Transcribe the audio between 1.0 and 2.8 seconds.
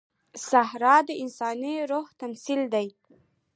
د انساني روح تمثیل